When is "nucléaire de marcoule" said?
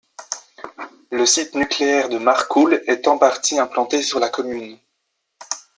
1.53-2.81